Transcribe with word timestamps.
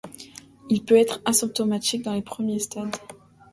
Il 0.71 0.83
peut 0.83 0.95
être 0.97 1.21
asymptomatique 1.25 2.01
dans 2.01 2.13
les 2.15 2.23
premiers 2.23 2.57
stades. 2.57 2.97